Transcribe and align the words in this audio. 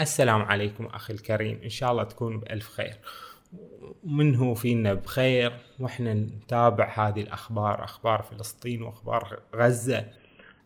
السلام 0.00 0.42
عليكم 0.42 0.86
أخي 0.86 1.12
الكريم. 1.14 1.60
إن 1.64 1.68
شاء 1.68 1.92
الله 1.92 2.04
تكون 2.04 2.40
بألف 2.40 2.68
خير. 2.68 2.98
من 4.04 4.36
هو 4.36 4.54
فينا 4.54 4.94
بخير؟ 4.94 5.52
وإحنا 5.80 6.14
نتابع 6.14 7.08
هذه 7.08 7.20
الأخبار 7.20 7.84
أخبار 7.84 8.22
فلسطين 8.22 8.82
وأخبار 8.82 9.40
غزة 9.56 10.06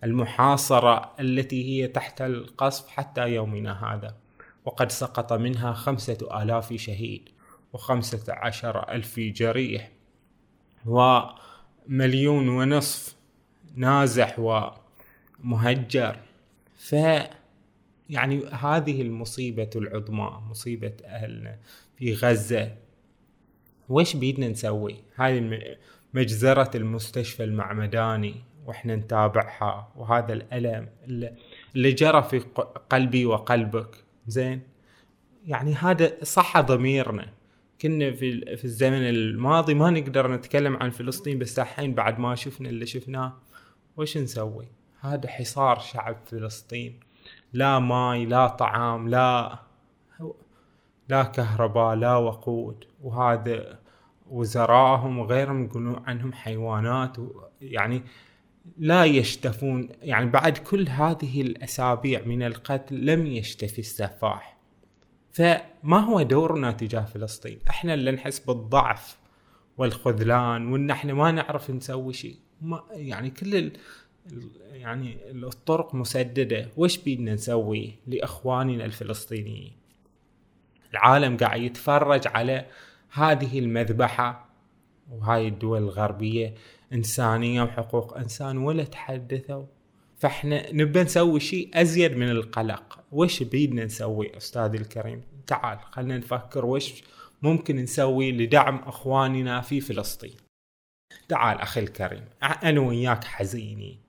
المحاصرة 0.04 1.12
التي 1.20 1.64
هي 1.64 1.86
تحت 1.88 2.22
القصف 2.22 2.88
حتى 2.88 3.28
يومنا 3.28 3.94
هذا. 3.94 4.16
وقد 4.64 4.92
سقط 4.92 5.32
منها 5.32 5.72
خمسة 5.72 6.42
آلاف 6.42 6.72
شهيد 6.72 7.28
وخمسة 7.72 8.24
عشر 8.28 8.88
ألف 8.92 9.20
جريح 9.20 9.90
ومليون 10.86 12.48
ونصف 12.48 13.16
نازح 13.74 14.38
ومهجر. 14.38 16.20
ف 16.76 16.94
يعني 18.10 18.44
هذه 18.46 19.02
المصيبة 19.02 19.70
العظمى 19.76 20.40
مصيبة 20.50 20.92
أهلنا 21.04 21.58
في 21.96 22.14
غزة. 22.14 22.74
وش 23.88 24.16
بيدنا 24.16 24.48
نسوي؟ 24.48 24.96
هاي 25.16 25.60
مجزرة 26.14 26.70
المستشفى 26.76 27.44
المعمداني 27.44 28.34
وإحنا 28.66 28.96
نتابعها 28.96 29.92
وهذا 29.96 30.32
الألم 30.32 30.88
اللي 31.74 31.92
جرى 31.92 32.22
في 32.22 32.38
قلبي 32.90 33.26
وقلبك. 33.26 33.96
زين؟ 34.26 34.62
يعني 35.46 35.74
هذا 35.74 36.24
صح 36.24 36.60
ضميرنا. 36.60 37.32
كنا 37.80 38.12
في 38.12 38.56
في 38.56 38.64
الزمن 38.64 39.08
الماضي 39.08 39.74
ما 39.74 39.90
نقدر 39.90 40.32
نتكلم 40.32 40.76
عن 40.76 40.90
فلسطين 40.90 41.38
بس 41.38 41.58
الحين 41.58 41.94
بعد 41.94 42.18
ما 42.18 42.34
شفنا 42.34 42.68
اللي 42.68 42.86
شفناه 42.86 43.32
وش 43.96 44.18
نسوي؟ 44.18 44.66
هذا 45.00 45.28
حصار 45.28 45.78
شعب 45.78 46.16
فلسطين. 46.26 47.00
لا 47.54 47.78
ماي 47.78 48.26
لا 48.26 48.46
طعام 48.46 49.08
لا 49.08 49.58
لا 51.08 51.22
كهرباء 51.22 51.94
لا 51.94 52.16
وقود. 52.16 52.84
وهذا 53.02 53.78
وزراهم 54.30 55.18
وغيرهم 55.18 55.64
يقولون 55.64 56.02
عنهم 56.06 56.32
حيوانات 56.32 57.16
يعني 57.60 58.02
لا 58.78 59.04
يشتفون. 59.04 59.88
يعني 60.02 60.30
بعد 60.30 60.58
كل 60.58 60.88
هذه 60.88 61.42
الأسابيع 61.42 62.22
من 62.24 62.42
القتل 62.42 63.06
لم 63.06 63.26
يشتفي 63.26 63.78
السفاح. 63.78 64.58
فما 65.32 65.98
هو 65.98 66.22
دورنا 66.22 66.72
تجاه 66.72 67.04
فلسطين؟ 67.04 67.58
إحنا 67.70 67.94
اللي 67.94 68.10
نحس 68.10 68.38
بالضعف 68.38 69.18
والخذلان 69.78 70.72
وإن 70.72 70.90
إحنا 70.90 71.14
ما 71.14 71.30
نعرف 71.30 71.70
نسوي 71.70 72.12
شيء. 72.12 72.36
ما 72.60 72.82
يعني 72.90 73.30
كل 73.30 73.72
يعني 74.72 75.16
الطرق 75.30 75.94
مسددة. 75.94 76.68
وش 76.76 76.96
بيدنا 76.96 77.34
نسوي 77.34 77.94
لإخواننا 78.06 78.84
الفلسطينيين؟ 78.84 79.72
العالم 80.92 81.36
قاعد 81.36 81.62
يتفرج 81.62 82.26
على 82.26 82.66
هذه 83.10 83.58
المذبحة 83.58 84.48
وهاي 85.10 85.48
الدول 85.48 85.78
الغربية 85.78 86.54
إنسانية 86.92 87.62
وحقوق 87.62 88.16
إنسان 88.16 88.58
ولا 88.58 88.84
تحدثوا. 88.84 89.64
فإحنا 90.18 90.72
نبى 90.72 91.02
نسوي 91.02 91.40
شيء 91.40 91.70
أزيد 91.74 92.16
من 92.16 92.30
القلق. 92.30 93.00
وش 93.12 93.42
بيدنا 93.42 93.84
نسوي 93.84 94.36
أستاذي 94.36 94.78
الكريم؟ 94.78 95.22
تعال 95.46 95.78
خلينا 95.80 96.18
نفكر 96.18 96.66
وش 96.66 97.02
ممكن 97.42 97.76
نسوي 97.76 98.32
لدعم 98.32 98.76
أخواننا 98.76 99.60
في 99.60 99.80
فلسطين. 99.80 100.36
تعال 101.28 101.58
أخي 101.58 101.80
الكريم 101.80 102.24
أنا 102.42 102.80
وياك 102.80 103.24
حزينين. 103.24 104.03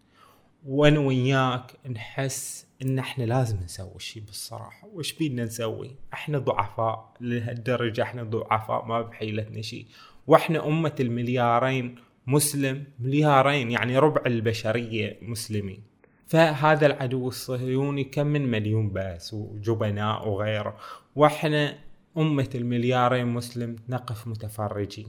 وأنا 0.66 1.00
وياك 1.00 1.72
نحس 1.90 2.68
إن 2.82 3.00
إحنا 3.00 3.24
لازم 3.24 3.58
نسوي 3.64 4.00
شيء 4.00 4.24
بالصراحة. 4.24 4.88
وش 4.94 5.14
بينا 5.14 5.46
نسوي؟ 5.46 5.96
إحنا 6.14 6.38
ضعفاء. 6.38 7.14
لهالدرجة 7.22 8.02
إحنا 8.04 8.24
ضعفاء 8.24 8.86
ما 8.86 9.02
بحيلتنا 9.02 9.62
شيء 9.62 9.86
وإحنا 10.28 10.68
أمة 10.68 10.96
المليارين 11.00 11.96
مسلم 12.28 12.84
مليارين 13.00 13.72
يعني 13.72 13.98
ربع 13.98 14.22
البشرية 14.26 15.18
مسلمين. 15.22 15.84
فهذا 16.28 16.86
العدو 16.86 17.28
الصهيوني 17.28 18.04
كم 18.04 18.28
من 18.28 18.52
مليون 18.52 18.92
بس 18.94 19.34
وجبناء 19.34 20.28
وغيره. 20.30 20.78
وإحنا 21.16 21.78
أمة 22.18 22.50
المليارين 22.56 23.28
مسلم 23.28 23.76
نقف 23.90 24.28
متفرجين. 24.28 25.08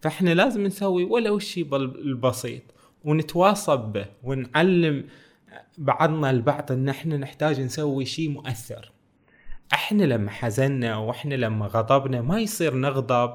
فإحنا 0.00 0.34
لازم 0.34 0.64
نسوي 0.64 1.04
ولو 1.04 1.36
الشيء 1.36 1.76
البسيط. 1.76 2.62
ونتواصل 3.04 3.76
به 3.76 4.06
ونعلم 4.22 5.04
بعضنا 5.78 6.30
البعض 6.30 6.72
إن 6.72 6.88
إحنا 6.88 7.16
نحتاج 7.16 7.60
نسوي 7.60 8.04
شيء 8.04 8.28
مؤثر. 8.28 8.92
إحنا 9.72 10.02
لما 10.02 10.30
حزنا 10.30 10.96
وإحنا 10.96 11.34
لما 11.34 11.66
غضبنا 11.66 12.22
ما 12.22 12.40
يصير 12.40 12.74
نغضب. 12.74 13.34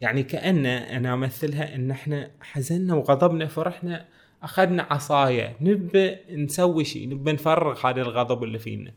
يعني 0.00 0.22
كأن 0.22 0.66
أنا 0.66 1.14
أمثلها 1.14 1.74
إن 1.74 1.90
إحنا 1.90 2.30
حزنا 2.40 2.94
وغضبنا 2.94 3.46
فرحنا 3.46 4.06
أخذنا 4.42 4.86
عصاية 4.90 5.56
نبى 5.60 6.16
نسوي 6.30 6.84
شيء 6.84 7.08
نبى 7.08 7.32
نفرغ 7.32 7.86
هذا 7.86 8.02
الغضب 8.02 8.44
اللي 8.44 8.58
فينا. 8.58 8.92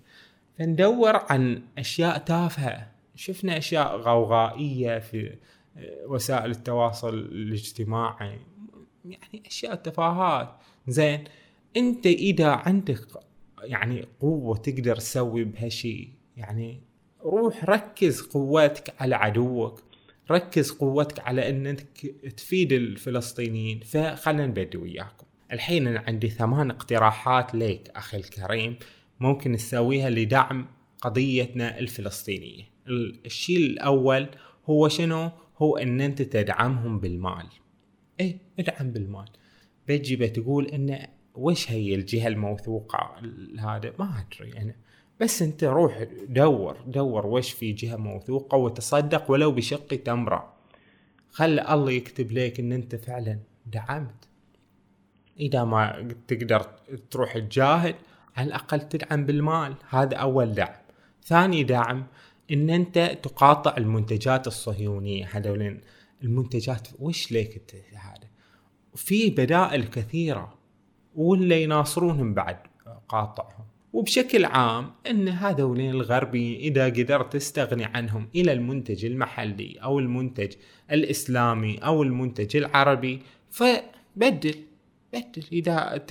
فندور 0.59 1.15
عن 1.29 1.61
أشياء 1.77 2.17
تافهة. 2.17 2.87
شفنا 3.15 3.57
أشياء 3.57 3.97
غوغائية 3.97 4.99
في 4.99 5.35
وسائل 6.07 6.51
التواصل 6.51 7.13
الاجتماعي. 7.13 8.39
يعني 9.05 9.43
أشياء 9.47 9.75
تفاهات. 9.75 10.49
زين 10.87 11.23
أنت 11.77 12.05
إذا 12.05 12.49
عندك 12.49 13.07
يعني 13.63 14.05
قوة 14.19 14.57
تقدر 14.57 14.95
تسوي 14.95 15.43
بهالشيء 15.43 16.09
يعني 16.37 16.81
روح 17.23 17.65
ركز 17.65 18.21
قوتك 18.21 18.93
على 19.01 19.15
عدوك 19.15 19.83
ركز 20.31 20.71
قوتك 20.71 21.19
على 21.19 21.49
إنك 21.49 22.05
تفيد 22.37 22.71
الفلسطينيين 22.71 23.79
فخلنا 23.79 24.47
نبدي 24.47 24.77
وياكم. 24.77 25.25
الحين 25.51 25.87
أنا 25.87 26.03
عندي 26.07 26.29
ثمان 26.29 26.71
اقتراحات 26.71 27.55
لك 27.55 27.91
أخي 27.95 28.17
الكريم 28.17 28.75
ممكن 29.19 29.57
تسويها 29.57 30.09
لدعم 30.09 30.67
قضيتنا 31.01 31.79
الفلسطينية. 31.79 32.63
الشيء 33.25 33.57
الأول 33.57 34.27
هو 34.65 34.87
شنو؟ 34.87 35.31
هو 35.57 35.77
إن 35.77 36.01
أنت 36.01 36.21
تدعمهم 36.21 36.99
بالمال. 36.99 37.45
إيه 38.19 38.37
ادعم 38.59 38.91
بالمال. 38.91 39.25
بتجي 39.87 40.15
بتقول 40.15 40.65
إنه 40.67 41.07
وش 41.35 41.71
هي 41.71 41.95
الجهة 41.95 42.27
الموثوقة 42.27 43.15
هذا 43.59 43.93
ما 43.99 44.23
أدري 44.31 44.57
أنا. 44.61 44.75
بس 45.21 45.41
أنت 45.41 45.63
روح 45.63 46.03
دور 46.29 46.77
دور 46.87 47.27
وش 47.27 47.51
في 47.51 47.71
جهة 47.71 47.95
موثوقة 47.95 48.57
وتصدق 48.57 49.31
ولو 49.31 49.51
بشق 49.51 49.87
تمرة. 49.87 50.53
خلي 51.29 51.73
الله 51.73 51.91
يكتب 51.91 52.31
لك 52.31 52.59
إن 52.59 52.71
أنت 52.71 52.95
فعلا 52.95 53.39
دعمت. 53.65 54.27
إذا 55.39 55.63
ما 55.63 56.13
تقدر 56.27 56.69
تروح 57.11 57.37
تجاهد 57.37 57.95
على 58.37 58.47
الأقل 58.47 58.89
تدعم 58.89 59.25
بالمال. 59.25 59.75
هذا 59.89 60.17
أول 60.17 60.53
دعم. 60.53 60.75
ثاني 61.23 61.63
دعم 61.63 62.07
إن 62.51 62.69
أنت 62.69 63.17
تقاطع 63.23 63.77
المنتجات 63.77 64.47
الصهيونية 64.47 65.29
هذولين. 65.31 65.81
المنتجات 66.25 66.87
وش 66.99 67.31
ليك 67.31 67.61
هذا 67.93 68.29
في 68.95 69.29
بدائل 69.29 69.83
كثيرة 69.83 70.57
واللي 71.15 71.63
يناصرونهم 71.63 72.33
بعد 72.33 72.57
قاطعهم. 73.09 73.65
وبشكل 73.93 74.45
عام 74.45 74.91
إن 75.09 75.27
هذولين 75.27 75.89
الغربي 75.89 76.57
إذا 76.59 76.85
قدرت 76.85 77.33
تستغني 77.33 77.85
عنهم 77.85 78.29
إلى 78.35 78.53
المنتج 78.53 79.05
المحلي 79.05 79.77
أو 79.83 79.99
المنتج 79.99 80.53
الإسلامي 80.91 81.77
أو 81.77 82.03
المنتج 82.03 82.57
العربي 82.57 83.21
فبدل 83.51 84.55
بدل. 85.13 85.43
إذا 85.51 86.05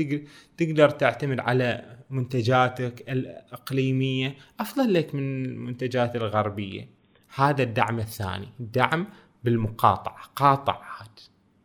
تقدر 0.57 0.91
تعتمد 0.91 1.41
على 1.41 1.97
منتجاتك 2.11 3.11
الإقليمية 3.11 4.37
أفضل 4.61 4.95
لك 4.95 5.15
من 5.15 5.45
المنتجات 5.45 6.17
الغربية. 6.17 6.89
هذا 7.35 7.63
الدعم 7.63 7.99
الثاني. 7.99 8.49
الدعم 8.61 9.07
بالمقاطعة. 9.45 10.23
قاطع 10.37 10.73
عاد. 10.73 11.21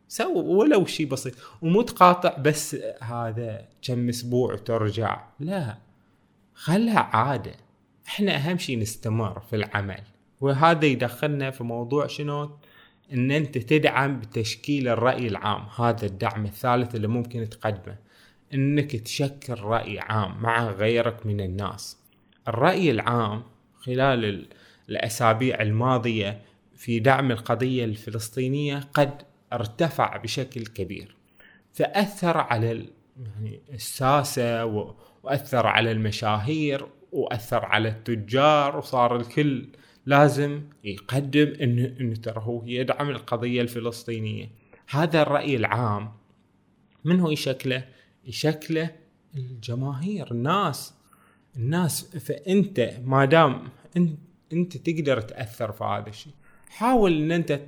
سو 0.08 0.40
ولو 0.40 0.86
شيء 0.86 1.06
بسيط. 1.06 1.34
ومو 1.62 1.82
تقاطع 1.82 2.36
بس 2.38 2.76
هذا 3.02 3.68
كم 3.82 4.08
أسبوع 4.08 4.52
وترجع. 4.52 5.24
لا. 5.40 5.76
خلها 6.54 7.00
عادة. 7.00 7.54
إحنا 8.08 8.36
أهم 8.36 8.58
شيء 8.58 8.78
نستمر 8.78 9.40
في 9.40 9.56
العمل. 9.56 10.02
وهذا 10.40 10.86
يدخلنا 10.86 11.50
في 11.50 11.64
موضوع 11.64 12.06
شنو؟ 12.06 12.50
إن 13.12 13.30
أنت 13.30 13.58
تدعم 13.58 14.20
بتشكيل 14.20 14.88
الرأي 14.88 15.26
العام. 15.26 15.66
هذا 15.78 16.06
الدعم 16.06 16.44
الثالث 16.44 16.94
اللي 16.94 17.08
ممكن 17.08 17.48
تقدمه. 17.48 17.96
إنك 18.54 18.96
تشكل 18.96 19.60
رأي 19.60 19.98
عام 19.98 20.42
مع 20.42 20.70
غيرك 20.70 21.26
من 21.26 21.40
الناس. 21.40 21.98
الرأي 22.48 22.90
العام 22.90 23.42
خلال 23.80 24.46
الأسابيع 24.88 25.62
الماضية 25.62 26.40
في 26.80 27.00
دعم 27.00 27.30
القضية 27.30 27.84
الفلسطينية 27.84 28.80
قد 28.94 29.22
ارتفع 29.52 30.16
بشكل 30.16 30.66
كبير. 30.66 31.16
فأثر 31.72 32.36
على 32.36 32.86
يعني 33.16 33.60
الساسة 33.72 34.64
وأثر 35.22 35.66
على 35.66 35.92
المشاهير 35.92 36.86
وأثر 37.12 37.64
على 37.64 37.88
التجار 37.88 38.76
وصار 38.76 39.16
الكل 39.16 39.68
لازم 40.06 40.62
يقدم 40.84 41.52
انه 41.60 41.96
انه 42.00 42.14
ترى 42.14 42.42
هو 42.42 42.62
يدعم 42.66 43.10
القضية 43.10 43.62
الفلسطينية. 43.62 44.50
هذا 44.90 45.22
الرأي 45.22 45.56
العام 45.56 46.12
من 47.04 47.20
هو 47.20 47.30
يشكله؟ 47.30 47.88
يشكله 48.24 48.90
الجماهير 49.36 50.30
الناس. 50.30 50.94
الناس 51.56 52.16
فأنت 52.16 52.92
ما 53.04 53.24
دام 53.24 53.68
إنت 54.52 54.76
تقدر 54.76 55.20
تأثر 55.20 55.72
في 55.72 55.84
هذا 55.84 56.08
الشيء. 56.08 56.32
حاول 56.70 57.12
إن 57.16 57.32
أنت 57.32 57.60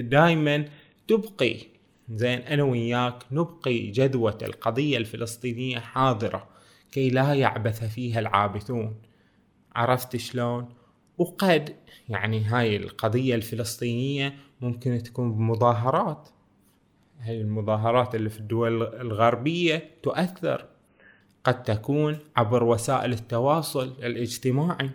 دائما 0.00 0.64
تبقي 1.08 1.56
زين 2.10 2.38
أنا 2.38 2.62
وياك 2.62 3.22
نبقي 3.30 3.86
جدوى 3.86 4.34
القضية 4.42 4.96
الفلسطينية 4.98 5.78
حاضرة 5.78 6.48
كي 6.92 7.10
لا 7.10 7.34
يعبث 7.34 7.84
فيها 7.84 8.20
العابثون. 8.20 8.94
عرفت 9.74 10.16
شلون؟ 10.16 10.68
وقد 11.18 11.76
يعني 12.08 12.44
هاي 12.44 12.76
القضية 12.76 13.34
الفلسطينية 13.34 14.34
ممكن 14.60 15.02
تكون 15.02 15.32
بمظاهرات. 15.32 16.28
هاي 17.20 17.40
المظاهرات 17.40 18.14
اللي 18.14 18.30
في 18.30 18.40
الدول 18.40 18.82
الغربية 18.82 19.90
تؤثر. 20.02 20.66
قد 21.44 21.62
تكون 21.62 22.18
عبر 22.36 22.64
وسائل 22.64 23.12
التواصل 23.12 23.94
الاجتماعي. 24.02 24.90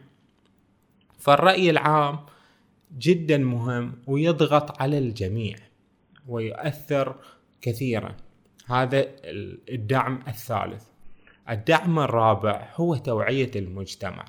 فالرأي 1.20 1.70
العام 1.70 2.20
جدا 2.98 3.38
مهم 3.38 3.94
ويضغط 4.08 4.82
على 4.82 4.98
الجميع 4.98 5.56
ويؤثر 6.28 7.16
كثيرا. 7.62 8.16
هذا 8.66 9.06
الدعم 9.70 10.20
الثالث. 10.28 10.84
الدعم 11.50 12.00
الرابع 12.00 12.70
هو 12.76 12.96
توعية 12.96 13.52
المجتمع. 13.56 14.26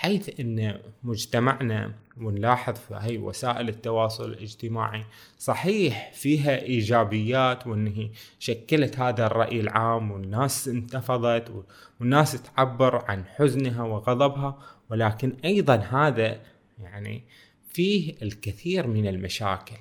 حيث 0.00 0.40
إن 0.40 0.78
مجتمعنا 1.02 1.92
ونلاحظ 2.20 2.74
في 2.74 2.94
هاي 2.94 3.18
وسائل 3.18 3.68
التواصل 3.68 4.24
الاجتماعي 4.30 5.04
صحيح 5.38 6.12
فيها 6.12 6.62
إيجابيات 6.62 7.66
وانه 7.66 8.10
شكلت 8.38 8.98
هذا 8.98 9.26
الرأي 9.26 9.60
العام 9.60 10.10
والناس 10.10 10.68
انتفضت 10.68 11.64
والناس 12.00 12.42
تعبر 12.42 13.04
عن 13.08 13.24
حزنها 13.24 13.82
وغضبها 13.82 14.58
ولكن 14.90 15.32
أيضا 15.44 15.76
هذا 15.76 16.40
يعني 16.78 17.22
فيه 17.70 18.14
الكثير 18.22 18.86
من 18.86 19.06
المشاكل. 19.06 19.76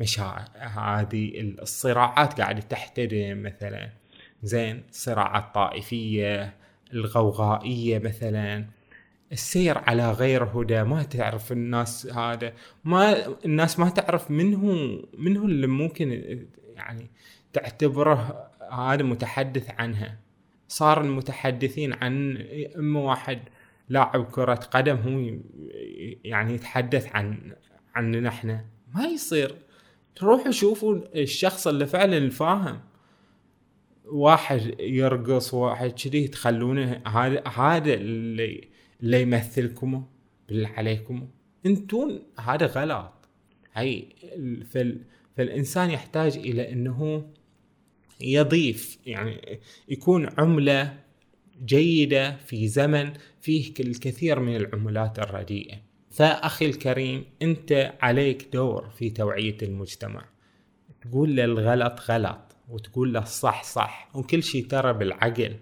مشا... 0.00 0.44
هذه 0.56 1.40
الصراعات 1.40 2.40
قاعدة 2.40 2.60
تحتدم 2.60 3.42
مثلا 3.42 3.90
زين 4.42 4.82
صراعات 4.90 5.54
طائفية 5.54 6.54
الغوغائية 6.92 7.98
مثلا. 7.98 8.66
السير 9.32 9.78
على 9.78 10.12
غير 10.12 10.44
هدى 10.44 10.82
ما 10.82 11.02
تعرف 11.02 11.52
الناس 11.52 12.06
هذا. 12.06 12.52
ما 12.84 13.26
الناس 13.44 13.78
ما 13.78 13.88
تعرف 13.88 14.30
من 14.30 14.54
هو 14.54 15.02
من 15.18 15.36
هو 15.36 15.44
اللي 15.44 15.66
ممكن 15.66 16.10
يعني 16.76 17.10
تعتبره 17.52 18.50
هذا 18.72 19.02
متحدث 19.02 19.70
عنها. 19.78 20.18
صار 20.68 21.00
المتحدثين 21.00 21.92
عن 21.92 22.36
اما 22.76 23.00
واحد 23.00 23.40
لاعب 23.88 24.24
كرة 24.24 24.54
قدم 24.54 24.96
هو 24.96 25.38
يعني 26.24 26.54
يتحدث 26.54 27.06
عن 27.16 27.52
عننا 27.94 28.28
إحنا. 28.28 28.64
ما 28.94 29.06
يصير. 29.06 29.54
تروحوا 30.16 30.50
شوفوا 30.50 30.98
الشخص 31.14 31.66
اللي 31.66 31.86
فعلا 31.86 32.30
فاهم. 32.30 32.80
واحد 34.04 34.74
يرقص 34.80 35.54
واحد 35.54 35.90
كذي 35.90 36.28
تخلونه 36.28 37.02
هذا 37.06 37.48
هذا 37.48 37.94
اللي 37.94 38.68
اللي 39.02 39.22
يمثلكم 39.22 40.06
بالله 40.48 40.68
عليكم. 40.68 41.28
انتون 41.66 42.22
هذا 42.38 42.66
غلط. 42.66 43.12
هي 43.72 44.04
فال 44.70 45.04
فالإنسان 45.36 45.90
يحتاج 45.90 46.36
إلى 46.36 46.72
إنه 46.72 47.30
يضيف 48.20 48.98
يعني 49.06 49.60
يكون 49.88 50.28
عملة 50.38 50.98
جيدة 51.64 52.36
في 52.36 52.68
زمن 52.68 53.12
فيه 53.40 53.72
الكثير 53.80 54.40
من 54.40 54.56
العملات 54.56 55.18
الرديئة. 55.18 55.87
فأخي 56.10 56.66
الكريم 56.66 57.24
أنت 57.42 57.92
عليك 58.02 58.48
دور 58.52 58.90
في 58.98 59.10
توعية 59.10 59.56
المجتمع. 59.62 60.24
تقول 61.00 61.36
له 61.36 61.44
الغلط 61.44 62.00
غلط 62.10 62.56
وتقول 62.68 63.12
له 63.12 63.22
الصح 63.22 63.64
صح 63.64 64.08
وكل 64.14 64.42
شيء 64.42 64.66
ترى 64.66 64.92
بالعقل 64.92 65.56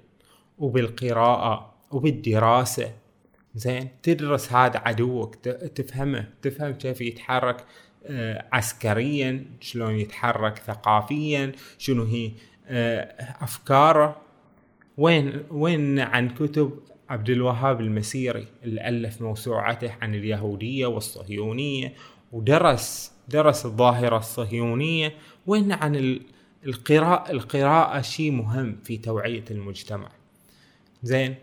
وبالقراءة 0.58 1.74
وبالدراسة. 1.90 2.92
زين 3.54 3.88
تدرس 4.02 4.52
هذا 4.52 4.78
عدوك 4.78 5.34
تفهمه 5.74 6.28
تفهم 6.42 6.72
كيف 6.72 7.00
يتحرك 7.00 7.64
آه، 8.06 8.48
عسكريا 8.52 9.44
شلون 9.60 9.94
يتحرك 9.94 10.58
ثقافيا 10.58 11.52
شنو 11.78 12.04
هي 12.04 12.30
آه، 12.66 13.36
أفكاره. 13.40 14.20
وين 14.98 15.42
وين 15.50 15.98
عن 15.98 16.28
كتب 16.28 16.78
عبد 17.08 17.30
الوهاب 17.30 17.80
المسيري 17.80 18.46
اللي 18.64 18.88
ألف 18.88 19.22
موسوعته 19.22 19.92
عن 20.02 20.14
اليهودية 20.14 20.86
والصهيونية 20.86 21.94
ودرس 22.32 23.12
درس 23.28 23.66
الظاهرة 23.66 24.18
الصهيونية 24.18 25.14
وين 25.46 25.72
عن 25.72 26.20
القراءه 26.66 27.30
القراءة 27.32 28.00
شيء 28.00 28.30
مهم 28.30 28.78
في 28.84 28.96
توعية 28.96 29.44
المجتمع. 29.50 30.08
زين؟ 31.02 31.34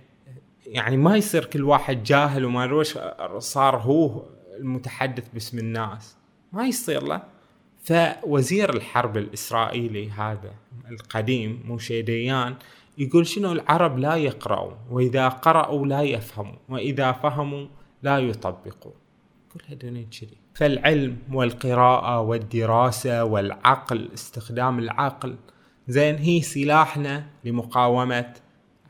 يعني 0.65 0.98
ما 0.98 1.18
يصير 1.18 1.45
كل 1.45 1.63
واحد 1.63 2.04
جاهل 2.04 2.45
وما 2.45 2.65
روش 2.65 2.98
صار 3.38 3.77
هو 3.77 4.24
المتحدث 4.60 5.24
باسم 5.33 5.60
الناس. 5.60 6.15
ما 6.54 6.68
يصير 6.68 7.04
له. 7.04 7.24
فوزير 7.83 8.75
الحرب 8.75 9.18
الإسرائيلي 9.18 10.10
هذا 10.10 10.54
القديم 10.92 11.63
موشي 11.65 12.01
ديان 12.01 12.56
يقول 12.98 13.28
شنو 13.28 13.51
العرب 13.51 14.00
لا 14.00 14.16
يقرأوا 14.16 14.74
وإذا 14.92 15.28
قرأوا 15.28 15.88
لا 15.88 16.01
يفهموا 16.01 16.56
وإذا 16.69 17.12
فهموا 17.12 17.68
لا 18.04 18.19
يطبقوا. 18.19 18.92
كل 19.54 19.60
هذول 19.68 20.06
كذي. 20.19 20.38
فالعلم 20.54 21.18
والقراءة 21.31 22.19
والدراسة 22.22 23.24
والعقل 23.24 24.10
استخدام 24.13 24.80
العقل. 24.80 25.36
زين 25.88 26.16
هي 26.16 26.42
سلاحنا 26.42 27.25
لمقاومة 27.44 28.34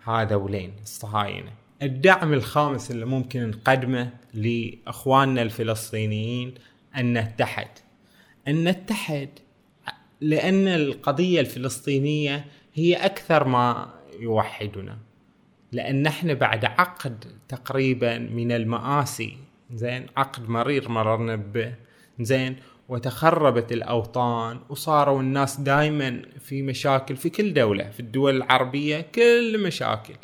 هذولين 0.04 0.74
الصهاينة. 0.82 1.52
الدعم 1.82 2.34
الخامس 2.34 2.92
اللي 2.92 3.06
ممكن 3.06 3.50
نقدمه 3.50 4.10
لإخواننا 4.34 5.42
الفلسطينيين 5.42 6.54
أن 6.98 7.18
نتحد. 7.18 7.68
أن 8.48 8.64
نتحد 8.64 9.30
لأن 10.22 10.68
القضية 10.68 11.40
الفلسطينية 11.40 12.46
هي 12.74 12.96
أكثر 12.96 13.48
ما 13.48 13.94
يوحدنا. 14.20 14.98
لأن 15.72 16.06
إحنا 16.08 16.34
بعد 16.34 16.66
عقد 16.66 17.26
تقريبا 17.48 18.18
من 18.18 18.52
المآسي 18.52 19.38
زين 19.74 20.06
عقد 20.18 20.50
مرير 20.50 20.90
مررنا 20.90 21.36
به 21.36 21.74
زين 22.20 22.56
وتخربت 22.90 23.72
الأوطان 23.72 24.60
وصاروا 24.70 25.22
الناس 25.22 25.60
دائما 25.60 26.22
في 26.40 26.62
مشاكل 26.62 27.16
في 27.16 27.30
كل 27.30 27.54
دولة 27.54 27.90
في 27.90 28.00
الدول 28.00 28.36
العربية 28.36 29.02
كل 29.02 29.64
مشاكل 29.64 30.16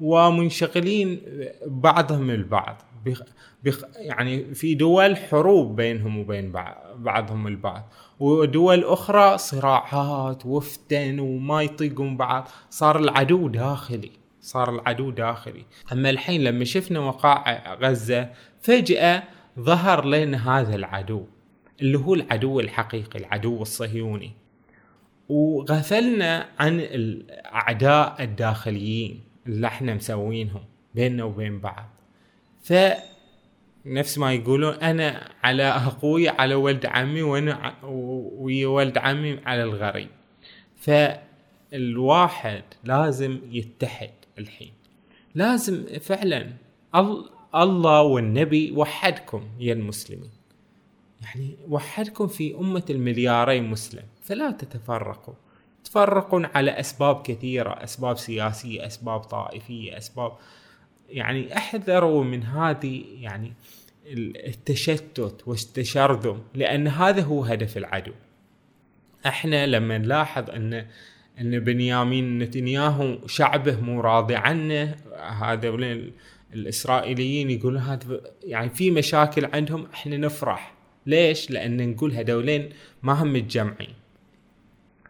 ومنشغلين 0.00 1.20
بعضهم 1.66 2.30
البعض 2.30 2.82
بخ 3.06 3.22
بخ 3.64 3.84
يعني 3.96 4.54
في 4.54 4.74
دول 4.74 5.16
حروب 5.16 5.76
بينهم 5.76 6.18
وبين 6.18 6.52
بعضهم 6.96 7.46
البعض. 7.46 7.92
ودول 8.20 8.84
أخرى 8.84 9.38
صراعات 9.38 10.46
وفتن 10.46 11.18
وما 11.20 11.62
يطيقون 11.62 12.16
بعض. 12.16 12.48
صار 12.70 12.98
العدو 12.98 13.48
داخلي 13.48 14.10
صار 14.40 14.74
العدو 14.74 15.10
داخلي. 15.10 15.64
أما 15.92 16.10
الحين 16.10 16.44
لما 16.44 16.64
شفنا 16.64 17.00
وقائع 17.00 17.74
غزة 17.74 18.30
فجأة 18.60 19.22
ظهر 19.58 20.04
لنا 20.04 20.60
هذا 20.60 20.74
العدو 20.74 21.24
اللي 21.80 21.98
هو 21.98 22.14
العدو 22.14 22.60
الحقيقي 22.60 23.18
العدو 23.18 23.62
الصهيوني. 23.62 24.32
وغفلنا 25.28 26.48
عن 26.58 26.80
الأعداء 26.80 28.22
الداخليين 28.22 29.20
اللي 29.46 29.66
إحنا 29.66 29.94
مسوينهم 29.94 30.62
بيننا 30.94 31.24
وبين 31.24 31.60
بعض. 31.60 31.88
ف 32.62 32.72
نفس 33.86 34.18
ما 34.18 34.34
يقولون 34.34 34.74
أنا 34.74 35.30
على 35.42 35.62
أخوي 35.62 36.28
على 36.28 36.54
ولد 36.54 36.86
عمي 36.86 37.22
وأنا 37.22 37.74
ويا 38.38 38.66
ولد 38.66 38.98
عمي 38.98 39.40
على 39.46 39.62
الغريب. 39.62 40.08
فالواحد 40.76 42.62
لازم 42.84 43.40
يتحد 43.50 44.10
الحين. 44.38 44.72
لازم 45.34 45.84
فعلا 46.00 46.52
الله 47.54 48.02
والنبي 48.02 48.72
وحدكم 48.72 49.42
يا 49.58 49.72
المسلمين. 49.72 50.30
يعني 51.22 51.56
وحدكم 51.68 52.26
في 52.26 52.54
أمة 52.54 52.84
المليارين 52.90 53.70
مسلم. 53.70 54.04
فلا 54.22 54.50
تتفرقوا. 54.50 55.34
تفرقون 55.84 56.44
على 56.44 56.70
أسباب 56.70 57.22
كثيرة 57.22 57.70
أسباب 57.70 58.18
سياسية 58.18 58.86
أسباب 58.86 59.20
طائفية 59.20 59.98
أسباب 59.98 60.32
يعني 61.08 61.56
أحذروا 61.56 62.24
من 62.24 62.42
هذه 62.42 63.04
يعني 63.20 63.52
التشتت 64.46 65.42
والتشرذم 65.46 66.42
لأن 66.54 66.88
هذا 66.88 67.22
هو 67.22 67.44
هدف 67.44 67.76
العدو. 67.76 68.12
إحنا 69.26 69.66
لما 69.66 69.98
نلاحظ 69.98 70.50
ان 70.50 70.86
أن 71.40 71.58
بنيامين 71.58 72.38
نتنياهو 72.38 73.26
شعبه 73.26 73.80
مو 73.80 74.00
راضي 74.00 74.36
عنه 74.36 74.96
هذا 75.40 75.76
الإسرائيليين 76.54 77.50
يقولون 77.50 77.80
هذا 77.80 78.20
يعني 78.44 78.70
في 78.70 78.90
مشاكل 78.90 79.44
عندهم 79.44 79.86
إحنا 79.94 80.16
نفرح. 80.16 80.74
ليش؟ 81.06 81.50
لأن 81.50 81.90
نقول 81.90 82.12
هذولين 82.12 82.70
ما 83.02 83.12
هم 83.12 83.32
متجمعين. 83.32 83.94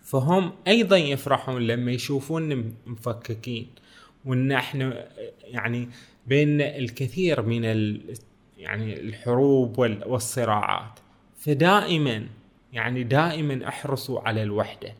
فهم 0.03 0.53
أيضا 0.67 0.97
يفرحون 0.97 1.63
لما 1.63 1.93
يشوفون 1.93 2.75
مفككين. 2.87 3.69
وإن 4.29 4.53
إحنا 4.53 5.09
يعني 5.45 5.89
بين 6.27 6.61
الكثير 6.61 7.43
من 7.43 7.65
يعني 8.59 9.01
الحروب 9.01 9.79
والصراعات. 10.07 10.99
فدائما 11.39 12.27
يعني 12.73 13.03
دائما 13.03 13.69
أحرصوا 13.69 14.21
على 14.21 14.43
الوحدة. 14.43 14.93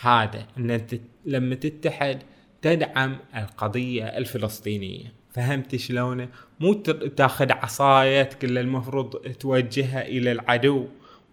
هذا 0.00 0.46
إن 0.58 0.86
لما 1.26 1.54
تتحد 1.54 2.18
تدعم 2.62 3.16
القضية 3.36 4.04
الفلسطينية. 4.04 5.12
فهمت 5.32 5.76
شلونه 5.76 6.28
مو 6.60 6.72
تأخذ 7.16 7.52
عصايتك 7.52 8.44
اللي 8.44 8.60
المفروض 8.60 9.16
توجهها 9.16 10.06
إلى 10.06 10.32
العدو 10.32 10.86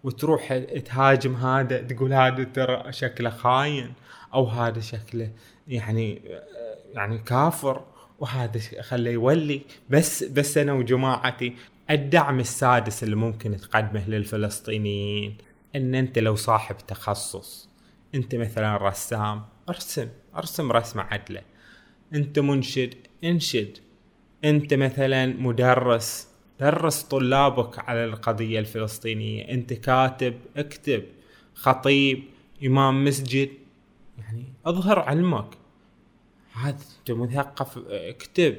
وتروح 0.04 0.56
تهاجم 0.58 1.34
هذا 1.34 1.82
تقول 1.82 2.12
هذا 2.12 2.44
ترى 2.44 2.92
شكله 2.92 3.30
خاين 3.30 3.92
أو 4.34 4.44
هذا 4.46 4.80
شكله 4.80 5.30
يعني 5.68 6.22
يعني 6.94 7.18
كافر 7.18 7.84
وهذا 8.18 8.60
خليه 8.80 9.10
يولي. 9.10 9.60
بس 9.90 10.24
بس 10.24 10.58
أنا 10.58 10.72
وجماعتي 10.72 11.54
الدعم 11.90 12.40
السادس 12.40 13.02
اللي 13.02 13.16
ممكن 13.16 13.56
تقدمه 13.56 14.08
للفلسطينيين 14.08 15.36
إن 15.76 15.94
أنت 15.94 16.18
لو 16.18 16.34
صاحب 16.36 16.76
تخصص 16.76 17.68
أنت 18.14 18.34
مثلا 18.34 18.76
رسام 18.76 19.44
أرسم 19.68 20.08
أرسم 20.36 20.72
رسمة 20.72 21.02
عدلة. 21.02 21.42
أنت 22.14 22.38
منشد 22.38 22.94
انشد. 23.24 23.78
أنت 24.44 24.74
مثلا 24.74 25.26
مدرس 25.26 26.28
درس 26.60 27.02
طلابك 27.02 27.78
على 27.78 28.04
القضية 28.04 28.58
الفلسطينية. 28.58 29.48
أنت 29.48 29.72
كاتب 29.72 30.34
اكتب. 30.56 31.02
خطيب 31.54 32.24
إمام 32.66 33.04
مسجد. 33.04 33.48
يعني 34.18 34.44
أظهر 34.66 34.98
علمك. 34.98 35.59
هذا 36.52 36.78
انت 36.98 37.10
مثقف 37.10 37.78
اكتب 37.88 38.56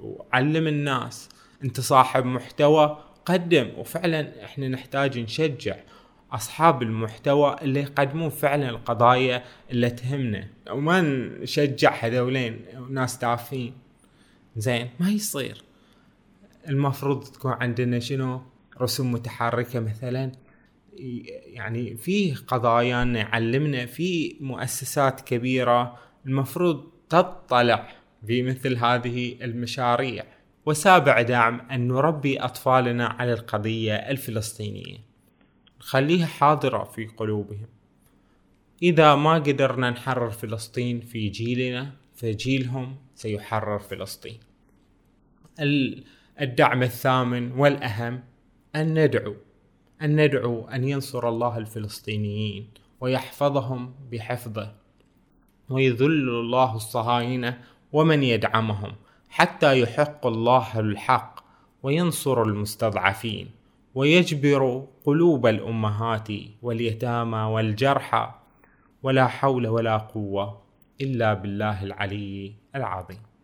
وعلم 0.00 0.66
الناس 0.66 1.28
انت 1.64 1.80
صاحب 1.80 2.24
محتوى 2.24 2.98
قدم. 3.26 3.70
وفعلا 3.76 4.44
إحنا 4.44 4.68
نحتاج 4.68 5.18
نشجع 5.18 5.76
أصحاب 6.32 6.82
المحتوى 6.82 7.56
اللي 7.62 7.80
يقدمون 7.80 8.30
فعلا 8.30 8.70
القضايا 8.70 9.44
اللي 9.70 9.90
تهمنا. 9.90 10.48
وما 10.70 11.00
نشجع 11.00 11.94
هذولين 11.94 12.64
ناس 12.90 13.18
تافهين. 13.18 13.74
زين 14.56 14.90
ما 15.00 15.10
يصير. 15.10 15.62
المفروض 16.68 17.24
تكون 17.24 17.52
عندنا 17.52 17.98
شنو؟ 17.98 18.42
رسوم 18.80 19.12
متحركة 19.12 19.80
مثلا. 19.80 20.32
يعني 21.46 21.96
في 21.96 22.34
قضايا 22.34 23.04
يعلمنا 23.04 23.86
في 23.86 24.36
مؤسسات 24.40 25.20
كبيرة. 25.20 25.98
المفروض 26.26 26.95
تطلع 27.08 27.88
في 28.26 28.42
مثل 28.42 28.76
هذه 28.76 29.36
المشاريع. 29.42 30.24
وسابع 30.66 31.22
دعم 31.22 31.60
أن 31.70 31.88
نربي 31.88 32.40
أطفالنا 32.40 33.06
على 33.06 33.32
القضية 33.32 33.94
الفلسطينية. 33.94 34.98
نخليها 35.80 36.26
حاضرة 36.26 36.84
في 36.84 37.06
قلوبهم. 37.06 37.66
إذا 38.82 39.14
ما 39.14 39.34
قدرنا 39.34 39.90
نحرر 39.90 40.30
فلسطين 40.30 41.00
في 41.00 41.28
جيلنا 41.28 41.92
فجيلهم 42.14 42.96
سيحرر 43.14 43.78
فلسطين. 43.78 44.40
الدعم 46.40 46.82
الثامن 46.82 47.52
والأهم 47.52 48.24
أن 48.76 49.04
ندعو 49.04 49.34
أن 50.02 50.24
ندعو 50.24 50.68
أن 50.68 50.84
ينصر 50.84 51.28
الله 51.28 51.58
الفلسطينيين 51.58 52.68
ويحفظهم 53.00 53.94
بحفظه. 54.10 54.85
ويذل 55.70 56.28
الله 56.28 56.76
الصهاينة 56.76 57.60
ومن 57.92 58.22
يدعمهم 58.22 58.92
حتى 59.28 59.80
يحق 59.80 60.26
الله 60.26 60.80
الحق 60.80 61.40
وينصر 61.82 62.42
المستضعفين 62.42 63.50
ويجبر 63.94 64.86
قلوب 65.04 65.46
الأمهات 65.46 66.28
واليتامى 66.62 67.38
والجرحى 67.38 68.34
ولا 69.02 69.26
حول 69.26 69.66
ولا 69.66 69.96
قوة 69.96 70.62
إلا 71.00 71.34
بالله 71.34 71.84
العلي 71.84 72.54
العظيم. 72.74 73.35